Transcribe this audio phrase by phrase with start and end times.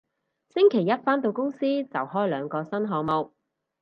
[0.49, 3.33] 星期一返到公司就開兩個新項目